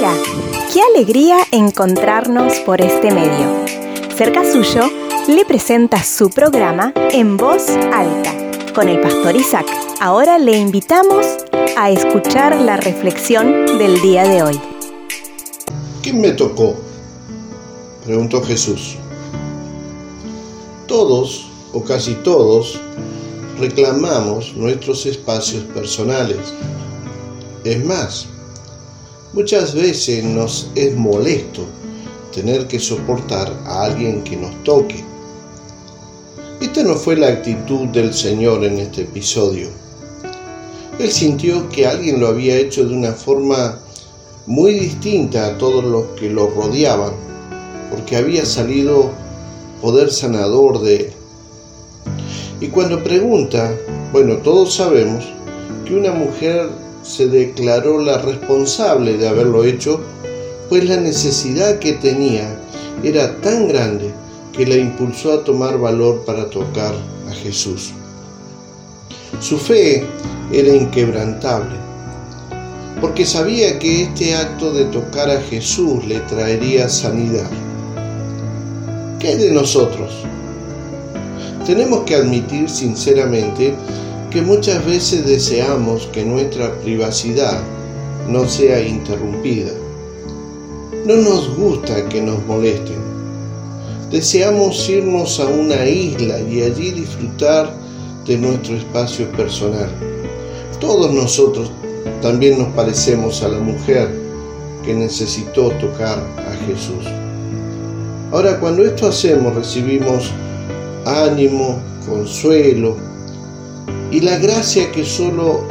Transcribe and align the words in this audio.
Qué 0.00 0.80
alegría 0.94 1.36
encontrarnos 1.52 2.54
por 2.60 2.80
este 2.80 3.12
medio. 3.12 3.66
Cerca 4.16 4.50
suyo 4.50 4.88
le 5.28 5.44
presenta 5.44 6.02
su 6.02 6.30
programa 6.30 6.94
En 7.12 7.36
Voz 7.36 7.68
Alta 7.68 8.34
con 8.74 8.88
el 8.88 8.98
pastor 9.02 9.36
Isaac. 9.36 9.66
Ahora 10.00 10.38
le 10.38 10.56
invitamos 10.56 11.26
a 11.76 11.90
escuchar 11.90 12.58
la 12.62 12.78
reflexión 12.78 13.78
del 13.78 14.00
día 14.00 14.26
de 14.26 14.42
hoy. 14.42 14.60
¿Quién 16.02 16.22
me 16.22 16.30
tocó? 16.30 16.76
preguntó 18.06 18.40
Jesús. 18.42 18.96
Todos, 20.86 21.46
o 21.74 21.84
casi 21.84 22.14
todos, 22.14 22.80
reclamamos 23.58 24.54
nuestros 24.56 25.04
espacios 25.04 25.64
personales. 25.64 26.54
Es 27.64 27.84
más, 27.84 28.26
muchas 29.32 29.74
veces 29.74 30.24
nos 30.24 30.70
es 30.74 30.96
molesto 30.96 31.64
tener 32.34 32.66
que 32.66 32.78
soportar 32.78 33.52
a 33.64 33.84
alguien 33.84 34.22
que 34.22 34.36
nos 34.36 34.62
toque. 34.64 35.04
Esta 36.60 36.82
no 36.82 36.94
fue 36.94 37.16
la 37.16 37.28
actitud 37.28 37.88
del 37.88 38.12
Señor 38.12 38.64
en 38.64 38.78
este 38.78 39.02
episodio. 39.02 39.68
Él 40.98 41.10
sintió 41.10 41.68
que 41.70 41.86
alguien 41.86 42.20
lo 42.20 42.28
había 42.28 42.56
hecho 42.56 42.86
de 42.86 42.94
una 42.94 43.12
forma 43.12 43.78
muy 44.46 44.74
distinta 44.74 45.46
a 45.46 45.58
todos 45.58 45.84
los 45.84 46.04
que 46.18 46.28
lo 46.28 46.48
rodeaban, 46.48 47.12
porque 47.90 48.16
había 48.16 48.44
salido 48.44 49.10
poder 49.80 50.10
sanador 50.10 50.82
de 50.82 50.96
él. 50.96 51.12
Y 52.60 52.68
cuando 52.68 53.02
pregunta, 53.02 53.74
bueno, 54.12 54.36
todos 54.38 54.74
sabemos 54.74 55.24
que 55.86 55.94
una 55.94 56.12
mujer 56.12 56.68
se 57.02 57.28
declaró 57.28 58.00
la 58.00 58.18
responsable 58.18 59.16
de 59.16 59.28
haberlo 59.28 59.64
hecho, 59.64 60.00
pues 60.68 60.84
la 60.88 60.96
necesidad 60.96 61.78
que 61.78 61.94
tenía 61.94 62.58
era 63.02 63.40
tan 63.40 63.68
grande 63.68 64.12
que 64.52 64.66
la 64.66 64.76
impulsó 64.76 65.32
a 65.32 65.44
tomar 65.44 65.78
valor 65.78 66.24
para 66.24 66.50
tocar 66.50 66.94
a 67.28 67.32
Jesús. 67.32 67.92
Su 69.40 69.58
fe 69.58 70.04
era 70.52 70.74
inquebrantable, 70.74 71.76
porque 73.00 73.24
sabía 73.24 73.78
que 73.78 74.02
este 74.02 74.34
acto 74.34 74.72
de 74.72 74.84
tocar 74.86 75.30
a 75.30 75.40
Jesús 75.40 76.04
le 76.06 76.20
traería 76.20 76.88
sanidad. 76.88 77.50
¿Qué 79.18 79.36
de 79.36 79.50
nosotros? 79.50 80.12
Tenemos 81.64 82.04
que 82.04 82.16
admitir 82.16 82.68
sinceramente 82.68 83.74
que 84.30 84.42
muchas 84.42 84.84
veces 84.86 85.26
deseamos 85.26 86.06
que 86.12 86.24
nuestra 86.24 86.72
privacidad 86.80 87.60
no 88.28 88.48
sea 88.48 88.80
interrumpida. 88.80 89.72
No 91.04 91.16
nos 91.16 91.56
gusta 91.56 92.08
que 92.08 92.22
nos 92.22 92.44
molesten. 92.46 93.00
Deseamos 94.12 94.88
irnos 94.88 95.40
a 95.40 95.46
una 95.46 95.84
isla 95.84 96.38
y 96.40 96.62
allí 96.62 96.92
disfrutar 96.92 97.74
de 98.24 98.36
nuestro 98.38 98.76
espacio 98.76 99.30
personal. 99.32 99.90
Todos 100.78 101.12
nosotros 101.12 101.72
también 102.22 102.58
nos 102.58 102.68
parecemos 102.68 103.42
a 103.42 103.48
la 103.48 103.58
mujer 103.58 104.10
que 104.84 104.94
necesitó 104.94 105.70
tocar 105.72 106.18
a 106.18 106.66
Jesús. 106.66 107.04
Ahora, 108.30 108.60
cuando 108.60 108.84
esto 108.84 109.08
hacemos, 109.08 109.56
recibimos 109.56 110.30
ánimo, 111.04 111.80
consuelo 112.06 113.10
y 114.10 114.20
la 114.20 114.38
gracia 114.38 114.90
que 114.92 115.04
solo 115.04 115.64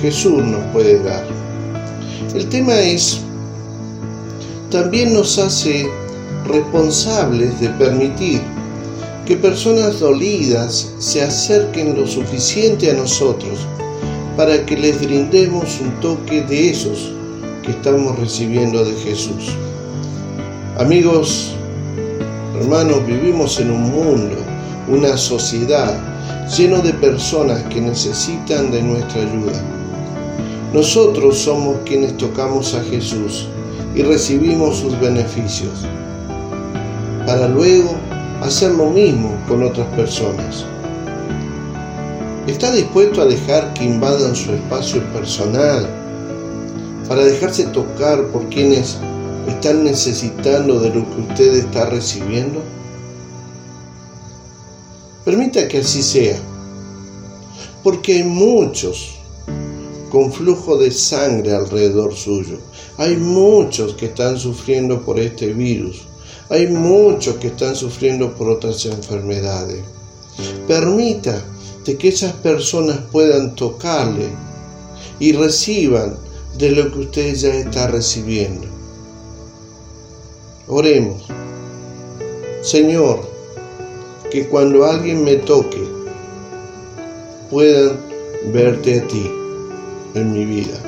Jesús 0.00 0.42
nos 0.42 0.64
puede 0.72 1.02
dar. 1.02 1.24
El 2.34 2.48
tema 2.48 2.78
es, 2.78 3.20
también 4.70 5.14
nos 5.14 5.38
hace 5.38 5.88
responsables 6.46 7.58
de 7.60 7.68
permitir 7.70 8.40
que 9.26 9.36
personas 9.36 10.00
dolidas 10.00 10.92
se 10.98 11.22
acerquen 11.22 11.98
lo 11.98 12.06
suficiente 12.06 12.90
a 12.90 12.94
nosotros 12.94 13.58
para 14.36 14.64
que 14.64 14.76
les 14.76 15.00
brindemos 15.00 15.80
un 15.80 16.00
toque 16.00 16.42
de 16.42 16.70
esos 16.70 17.12
que 17.62 17.72
estamos 17.72 18.18
recibiendo 18.18 18.84
de 18.84 18.92
Jesús. 19.00 19.54
Amigos, 20.78 21.54
hermanos, 22.60 23.04
vivimos 23.06 23.58
en 23.58 23.70
un 23.70 23.90
mundo 23.90 24.36
una 24.88 25.16
sociedad 25.16 26.17
lleno 26.56 26.80
de 26.80 26.94
personas 26.94 27.62
que 27.64 27.80
necesitan 27.80 28.70
de 28.70 28.82
nuestra 28.82 29.20
ayuda. 29.20 29.62
Nosotros 30.72 31.38
somos 31.38 31.76
quienes 31.84 32.16
tocamos 32.16 32.74
a 32.74 32.82
Jesús 32.84 33.48
y 33.94 34.02
recibimos 34.02 34.78
sus 34.78 34.98
beneficios, 34.98 35.86
para 37.26 37.48
luego 37.48 37.94
hacer 38.42 38.72
lo 38.72 38.86
mismo 38.86 39.36
con 39.46 39.62
otras 39.62 39.86
personas. 39.88 40.64
¿Está 42.46 42.72
dispuesto 42.72 43.20
a 43.20 43.26
dejar 43.26 43.74
que 43.74 43.84
invadan 43.84 44.34
su 44.34 44.52
espacio 44.52 45.02
personal 45.12 45.86
para 47.08 47.24
dejarse 47.24 47.64
tocar 47.66 48.22
por 48.28 48.48
quienes 48.48 48.96
están 49.46 49.84
necesitando 49.84 50.80
de 50.80 50.88
lo 50.88 51.04
que 51.10 51.20
usted 51.28 51.56
está 51.56 51.86
recibiendo? 51.86 52.62
Permita 55.28 55.68
que 55.68 55.80
así 55.80 56.02
sea, 56.02 56.38
porque 57.82 58.14
hay 58.14 58.22
muchos 58.22 59.16
con 60.08 60.32
flujo 60.32 60.78
de 60.78 60.90
sangre 60.90 61.52
alrededor 61.52 62.16
suyo. 62.16 62.56
Hay 62.96 63.18
muchos 63.18 63.92
que 63.92 64.06
están 64.06 64.38
sufriendo 64.38 65.02
por 65.02 65.20
este 65.20 65.52
virus. 65.52 66.06
Hay 66.48 66.68
muchos 66.68 67.36
que 67.36 67.48
están 67.48 67.76
sufriendo 67.76 68.34
por 68.34 68.48
otras 68.48 68.86
enfermedades. 68.86 69.82
Permita 70.66 71.44
que 71.84 72.08
esas 72.08 72.32
personas 72.32 72.98
puedan 73.12 73.54
tocarle 73.54 74.30
y 75.20 75.32
reciban 75.32 76.16
de 76.56 76.70
lo 76.70 76.90
que 76.90 77.00
usted 77.00 77.34
ya 77.34 77.54
está 77.54 77.88
recibiendo. 77.88 78.66
Oremos. 80.68 81.22
Señor, 82.62 83.37
que 84.30 84.46
cuando 84.48 84.84
alguien 84.84 85.24
me 85.24 85.36
toque 85.36 85.82
puedan 87.50 87.98
verte 88.52 89.00
a 89.00 89.06
ti 89.06 89.30
en 90.14 90.32
mi 90.32 90.44
vida. 90.44 90.78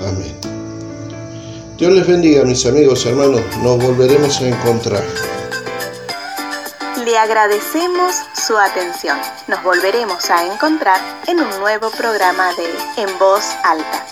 Amén. 0.00 0.34
Dios 1.78 1.92
les 1.92 2.06
bendiga, 2.06 2.44
mis 2.44 2.64
amigos 2.66 3.04
hermanos. 3.06 3.40
Nos 3.62 3.82
volveremos 3.82 4.40
a 4.40 4.48
encontrar. 4.48 5.02
Le 7.04 7.18
agradecemos 7.18 8.14
su 8.46 8.56
atención. 8.56 9.18
Nos 9.48 9.62
volveremos 9.64 10.30
a 10.30 10.46
encontrar 10.52 11.00
en 11.26 11.40
un 11.40 11.50
nuevo 11.58 11.90
programa 11.90 12.50
de 12.54 13.02
En 13.02 13.18
Voz 13.18 13.44
Alta. 13.64 14.11